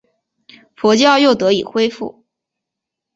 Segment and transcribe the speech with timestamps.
[0.75, 2.25] 佛教又得以恢复。